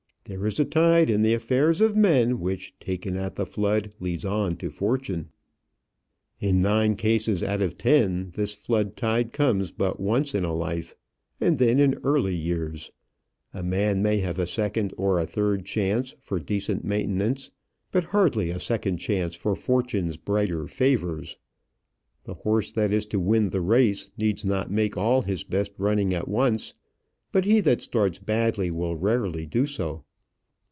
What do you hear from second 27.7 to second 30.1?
starts badly will rarely do so.